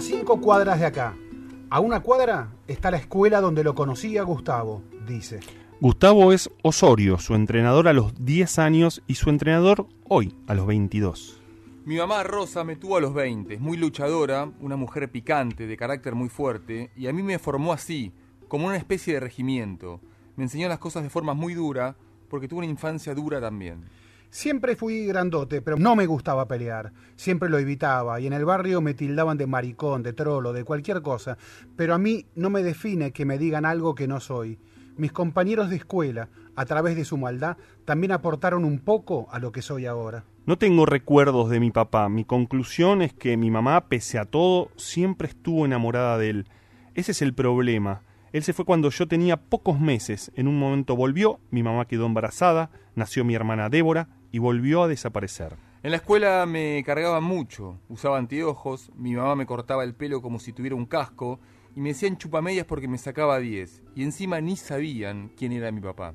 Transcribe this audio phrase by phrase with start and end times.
[0.00, 1.14] a cinco cuadras de acá.
[1.68, 5.40] A una cuadra está la escuela donde lo conocí a Gustavo, dice.
[5.78, 10.66] Gustavo es Osorio, su entrenador a los 10 años y su entrenador hoy, a los
[10.66, 11.42] 22.
[11.84, 16.14] Mi mamá Rosa me tuvo a los 20, muy luchadora, una mujer picante, de carácter
[16.14, 18.10] muy fuerte, y a mí me formó así,
[18.48, 20.00] como una especie de regimiento.
[20.34, 21.94] Me enseñó las cosas de forma muy dura,
[22.30, 23.84] porque tuve una infancia dura también.
[24.30, 26.92] Siempre fui grandote, pero no me gustaba pelear.
[27.16, 31.02] Siempre lo evitaba y en el barrio me tildaban de maricón, de trolo, de cualquier
[31.02, 31.36] cosa.
[31.76, 34.60] Pero a mí no me define que me digan algo que no soy.
[34.96, 39.50] Mis compañeros de escuela, a través de su maldad, también aportaron un poco a lo
[39.50, 40.24] que soy ahora.
[40.46, 42.08] No tengo recuerdos de mi papá.
[42.08, 46.48] Mi conclusión es que mi mamá, pese a todo, siempre estuvo enamorada de él.
[46.94, 48.02] Ese es el problema.
[48.32, 50.30] Él se fue cuando yo tenía pocos meses.
[50.36, 54.88] En un momento volvió, mi mamá quedó embarazada, nació mi hermana Débora y volvió a
[54.88, 55.56] desaparecer.
[55.82, 60.38] En la escuela me cargaban mucho, usaba anteojos, mi mamá me cortaba el pelo como
[60.38, 61.40] si tuviera un casco
[61.74, 65.80] y me decían chupamedias porque me sacaba 10 y encima ni sabían quién era mi
[65.80, 66.14] papá.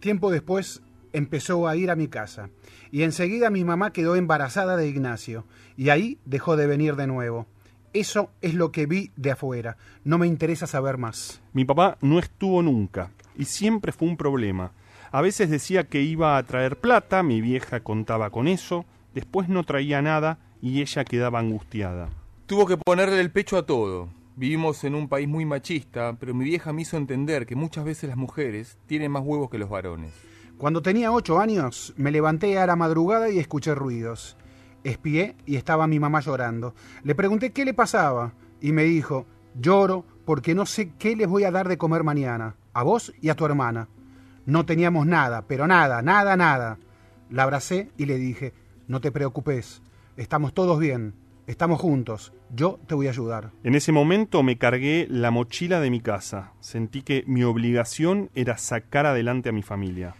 [0.00, 0.82] Tiempo después
[1.12, 2.50] empezó a ir a mi casa
[2.90, 7.46] y enseguida mi mamá quedó embarazada de Ignacio y ahí dejó de venir de nuevo.
[7.92, 9.76] Eso es lo que vi de afuera.
[10.04, 11.40] No me interesa saber más.
[11.52, 14.72] Mi papá no estuvo nunca y siempre fue un problema.
[15.10, 19.64] A veces decía que iba a traer plata, mi vieja contaba con eso, después no
[19.64, 22.10] traía nada y ella quedaba angustiada.
[22.46, 24.08] Tuvo que ponerle el pecho a todo.
[24.36, 28.08] Vivimos en un país muy machista, pero mi vieja me hizo entender que muchas veces
[28.08, 30.12] las mujeres tienen más huevos que los varones.
[30.58, 34.36] Cuando tenía ocho años, me levanté a la madrugada y escuché ruidos.
[34.84, 36.74] Espié y estaba mi mamá llorando.
[37.02, 41.44] Le pregunté qué le pasaba y me dijo, lloro porque no sé qué les voy
[41.44, 43.88] a dar de comer mañana, a vos y a tu hermana.
[44.46, 46.78] No teníamos nada, pero nada, nada, nada.
[47.30, 48.54] La abracé y le dije,
[48.86, 49.82] no te preocupes,
[50.16, 51.14] estamos todos bien,
[51.46, 53.50] estamos juntos, yo te voy a ayudar.
[53.64, 56.52] En ese momento me cargué la mochila de mi casa.
[56.60, 60.14] Sentí que mi obligación era sacar adelante a mi familia.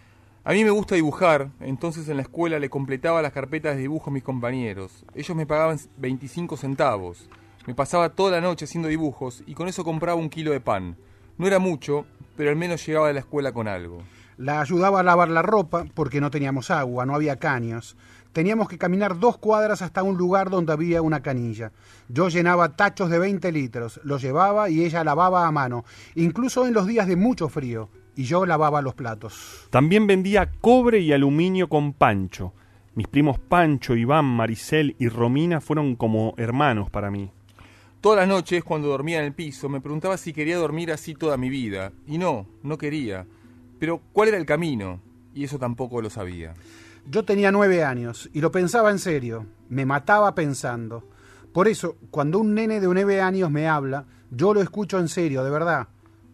[0.45, 4.09] A mí me gusta dibujar, entonces en la escuela le completaba las carpetas de dibujo
[4.09, 5.03] a mis compañeros.
[5.13, 7.29] Ellos me pagaban 25 centavos.
[7.67, 10.95] Me pasaba toda la noche haciendo dibujos y con eso compraba un kilo de pan.
[11.37, 12.05] No era mucho,
[12.37, 14.01] pero al menos llegaba de la escuela con algo.
[14.37, 17.97] La ayudaba a lavar la ropa porque no teníamos agua, no había caños.
[18.31, 21.73] Teníamos que caminar dos cuadras hasta un lugar donde había una canilla.
[22.07, 25.83] Yo llenaba tachos de 20 litros, los llevaba y ella lavaba a mano,
[26.15, 27.89] incluso en los días de mucho frío,
[28.19, 29.65] y yo lavaba los platos.
[29.69, 32.51] También vendía cobre y aluminio con Pancho.
[32.93, 37.31] Mis primos Pancho, Iván, Maricel y Romina fueron como hermanos para mí.
[38.01, 41.37] Todas las noches, cuando dormía en el piso, me preguntaba si quería dormir así toda
[41.37, 41.93] mi vida.
[42.07, 43.25] Y no, no quería.
[43.79, 44.99] Pero ¿cuál era el camino?
[45.33, 46.55] Y eso tampoco lo sabía.
[47.09, 51.07] Yo tenía nueve años y lo pensaba en serio, me mataba pensando.
[51.53, 55.45] Por eso, cuando un nene de nueve años me habla, yo lo escucho en serio,
[55.45, 55.87] de verdad.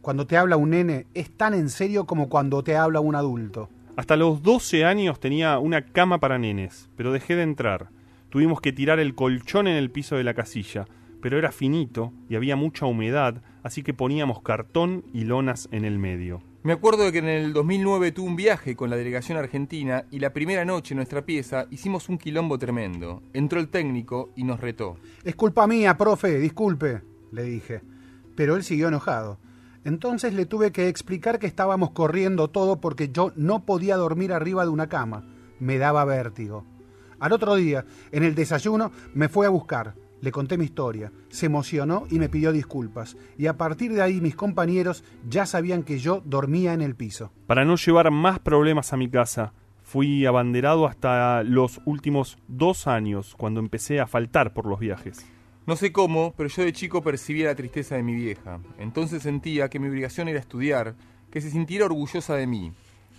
[0.05, 3.69] Cuando te habla un nene es tan en serio como cuando te habla un adulto.
[3.95, 7.89] Hasta los 12 años tenía una cama para nenes, pero dejé de entrar.
[8.29, 10.85] Tuvimos que tirar el colchón en el piso de la casilla,
[11.23, 15.97] pero era finito y había mucha humedad, así que poníamos cartón y lonas en el
[15.97, 16.43] medio.
[16.61, 20.19] Me acuerdo de que en el 2009 tuve un viaje con la delegación argentina y
[20.19, 23.23] la primera noche en nuestra pieza hicimos un quilombo tremendo.
[23.33, 24.97] Entró el técnico y nos retó.
[25.23, 27.01] Es culpa mía, profe, disculpe,
[27.31, 27.81] le dije.
[28.35, 29.39] Pero él siguió enojado.
[29.85, 34.63] Entonces le tuve que explicar que estábamos corriendo todo porque yo no podía dormir arriba
[34.63, 35.23] de una cama.
[35.59, 36.65] Me daba vértigo.
[37.19, 39.93] Al otro día, en el desayuno, me fue a buscar.
[40.21, 44.21] Le conté mi historia, se emocionó y me pidió disculpas, y a partir de ahí
[44.21, 47.31] mis compañeros ya sabían que yo dormía en el piso.
[47.45, 49.53] Para no llevar más problemas a mi casa,
[49.83, 55.27] fui abanderado hasta los últimos dos años, cuando empecé a faltar por los viajes.
[55.65, 58.59] No sé cómo, pero yo de chico percibía la tristeza de mi vieja.
[58.77, 60.95] Entonces sentía que mi obligación era estudiar,
[61.31, 62.71] que se sintiera orgullosa de mí,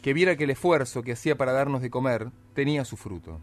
[0.03, 3.41] que viera que el esfuerzo que hacía para darnos de comer tenía su fruto.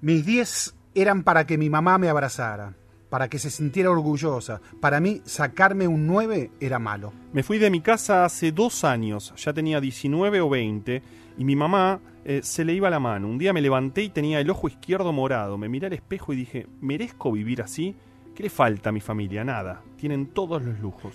[0.00, 2.74] Mis diez eran para que mi mamá me abrazara
[3.08, 4.60] para que se sintiera orgullosa.
[4.80, 7.12] Para mí, sacarme un 9 era malo.
[7.32, 11.02] Me fui de mi casa hace dos años, ya tenía 19 o 20,
[11.38, 13.28] y mi mamá eh, se le iba la mano.
[13.28, 15.58] Un día me levanté y tenía el ojo izquierdo morado.
[15.58, 17.94] Me miré al espejo y dije, ¿merezco vivir así?
[18.36, 19.44] ¿Qué le falta a mi familia?
[19.44, 19.80] Nada.
[19.96, 21.14] Tienen todos los lujos.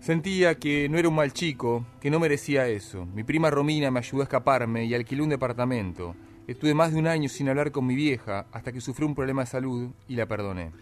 [0.00, 3.06] Sentía que no era un mal chico, que no merecía eso.
[3.06, 6.14] Mi prima Romina me ayudó a escaparme y alquiló un departamento.
[6.46, 9.44] Estuve más de un año sin hablar con mi vieja hasta que sufrió un problema
[9.44, 10.72] de salud y la perdoné.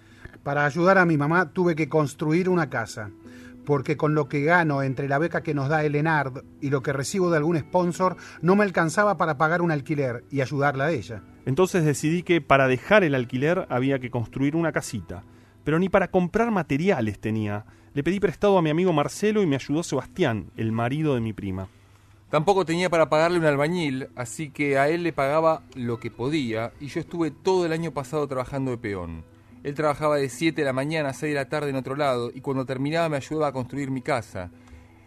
[0.42, 3.12] Para ayudar a mi mamá tuve que construir una casa,
[3.64, 6.82] porque con lo que gano entre la beca que nos da el ENARD y lo
[6.82, 10.90] que recibo de algún sponsor, no me alcanzaba para pagar un alquiler y ayudarla a
[10.90, 11.22] ella.
[11.44, 15.22] Entonces decidí que para dejar el alquiler había que construir una casita.
[15.66, 17.64] Pero ni para comprar materiales tenía.
[17.92, 21.32] Le pedí prestado a mi amigo Marcelo y me ayudó Sebastián, el marido de mi
[21.32, 21.66] prima.
[22.30, 26.70] Tampoco tenía para pagarle un albañil, así que a él le pagaba lo que podía
[26.78, 29.24] y yo estuve todo el año pasado trabajando de peón.
[29.64, 32.30] Él trabajaba de 7 de la mañana a 6 de la tarde en otro lado
[32.32, 34.52] y cuando terminaba me ayudaba a construir mi casa.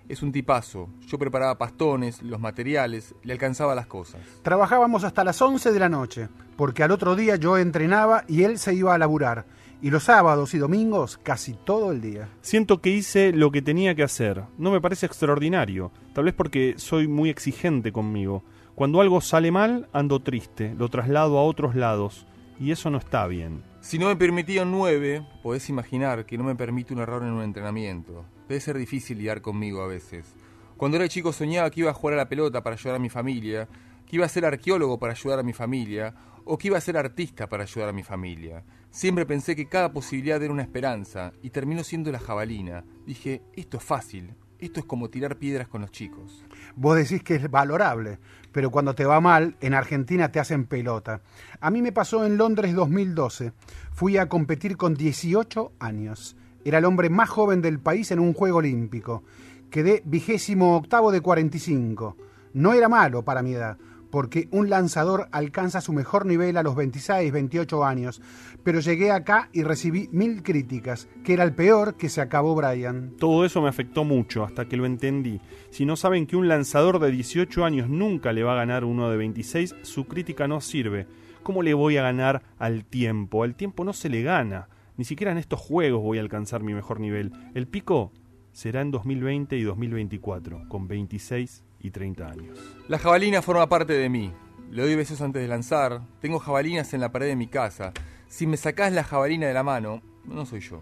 [0.10, 0.90] Es un tipazo.
[1.08, 4.20] Yo preparaba pastones, los materiales, le alcanzaba las cosas.
[4.42, 6.28] Trabajábamos hasta las 11 de la noche,
[6.58, 9.46] porque al otro día yo entrenaba y él se iba a laburar.
[9.82, 12.28] Y los sábados y domingos casi todo el día.
[12.42, 14.44] Siento que hice lo que tenía que hacer.
[14.58, 15.94] No me parece extraordinario.
[16.14, 18.44] Tal vez porque soy muy exigente conmigo.
[18.76, 20.76] Cuando algo sale mal, ando triste.
[20.78, 22.28] Lo traslado a otros lados.
[22.60, 23.64] Y eso no está bien.
[23.80, 27.32] Si no me permitía un 9, podés imaginar que no me permite un error en
[27.32, 28.26] un entrenamiento.
[28.50, 30.36] Debe ser difícil lidiar conmigo a veces.
[30.76, 33.10] Cuando era chico soñaba que iba a jugar a la pelota para ayudar a mi
[33.10, 33.70] familia,
[34.10, 36.98] que iba a ser arqueólogo para ayudar a mi familia, o que iba a ser
[36.98, 38.64] artista para ayudar a mi familia.
[38.90, 42.84] Siempre pensé que cada posibilidad era una esperanza, y terminó siendo la jabalina.
[43.06, 46.44] Dije, esto es fácil, esto es como tirar piedras con los chicos.
[46.76, 48.18] Vos decís que es valorable,
[48.52, 51.22] pero cuando te va mal, en Argentina te hacen pelota.
[51.60, 53.54] A mí me pasó en Londres 2012.
[53.92, 56.36] Fui a competir con 18 años.
[56.66, 59.24] Era el hombre más joven del país en un juego olímpico.
[59.70, 62.18] Quedé vigésimo octavo de 45.
[62.54, 63.78] No era malo para mi edad,
[64.10, 68.22] porque un lanzador alcanza su mejor nivel a los 26, 28 años,
[68.64, 73.16] pero llegué acá y recibí mil críticas, que era el peor que se acabó Brian.
[73.18, 75.40] Todo eso me afectó mucho hasta que lo entendí.
[75.70, 79.10] Si no saben que un lanzador de 18 años nunca le va a ganar uno
[79.10, 81.08] de 26, su crítica no sirve.
[81.44, 83.44] ¿Cómo le voy a ganar al tiempo?
[83.44, 84.68] Al tiempo no se le gana.
[84.98, 87.32] Ni siquiera en estos juegos voy a alcanzar mi mejor nivel.
[87.54, 88.12] El pico
[88.52, 92.58] será en 2020 y 2024, con 26 y 30 años.
[92.88, 94.32] La jabalina forma parte de mí.
[94.72, 96.02] Le doy besos antes de lanzar.
[96.22, 97.94] Tengo jabalinas en la pared de mi casa.
[98.28, 100.82] Si me sacás la jabalina de la mano, no soy yo.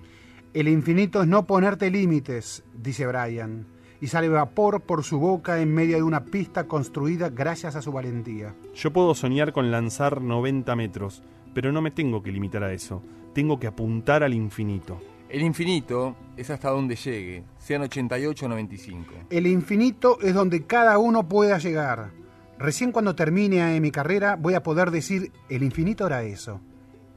[0.54, 3.68] El infinito es no ponerte límites, dice Brian,
[4.02, 7.92] y sale vapor por su boca en medio de una pista construida gracias a su
[7.92, 8.56] valentía.
[8.76, 11.24] Yo puedo soñar con lanzar 90 metros,
[11.54, 13.02] pero no me tengo que limitar a eso.
[13.34, 15.00] Tengo que apuntar al infinito.
[15.30, 19.14] El infinito es hasta donde llegue, sean 88 o 95.
[19.30, 22.12] El infinito es donde cada uno pueda llegar.
[22.60, 26.62] Recién cuando termine mi carrera voy a poder decir, el infinito era eso.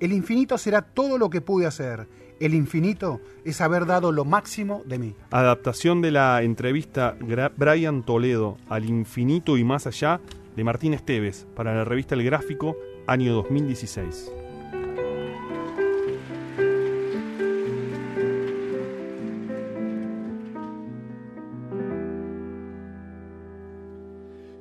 [0.01, 2.09] El infinito será todo lo que pude hacer.
[2.41, 5.15] El infinito es haber dado lo máximo de mí.
[5.31, 10.21] Adaptación de la entrevista Gra- Brian Toledo al infinito y más allá
[10.57, 12.77] de Martín Esteves para la revista El Gráfico,
[13.07, 14.33] año 2016.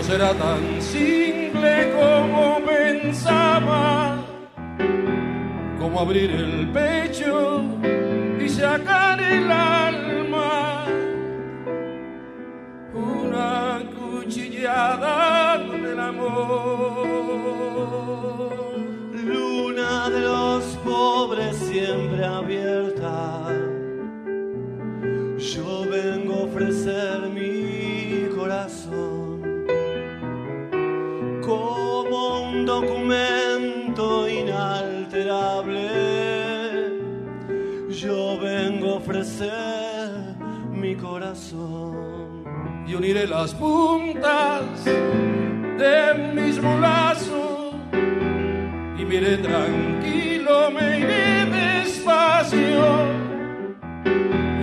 [0.00, 4.16] No será tan simple como pensaba,
[5.78, 7.59] como abrir el pecho
[43.00, 47.74] uniré las puntas de mis brazos
[48.98, 52.84] y me tranquilo, me iré despacio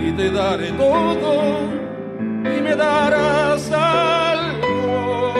[0.00, 1.34] y te daré todo
[2.44, 5.34] y me darás algo,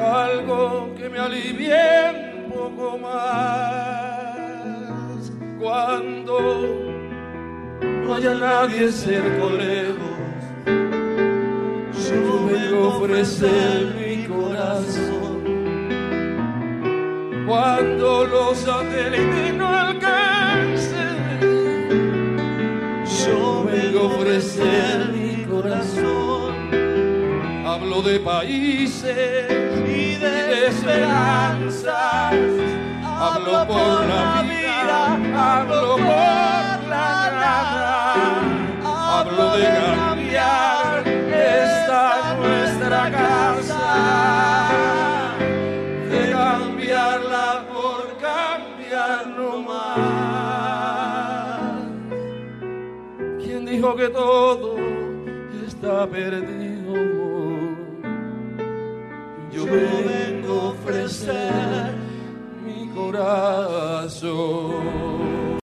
[0.00, 1.76] algo que me alivie
[2.42, 3.50] un poco más
[5.60, 6.36] cuando
[8.02, 10.21] no haya nadie cerca o lejos.
[12.12, 15.42] Yo vengo a ofrecer mi corazón.
[17.46, 21.40] Cuando los satélites no alcancen,
[23.24, 26.52] yo vengo a ofrecer mi corazón.
[27.66, 29.50] Hablo de países
[29.86, 32.34] y de esperanzas.
[33.04, 34.62] Hablo por la vida
[35.34, 38.14] hablo por la nada,
[38.84, 39.66] hablo de
[39.96, 41.21] cambiar
[42.42, 43.84] nuestra casa,
[46.10, 50.52] de cambiarla por cambiar no más.
[53.42, 54.76] ¿Quién dijo que todo
[55.66, 56.92] está perdido?
[59.52, 61.92] Yo vengo a ofrecer
[62.64, 64.22] mi corazón.